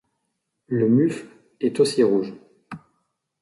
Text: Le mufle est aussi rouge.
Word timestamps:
Le 0.65 0.89
mufle 0.89 1.27
est 1.59 1.79
aussi 1.79 2.01
rouge. 2.01 2.33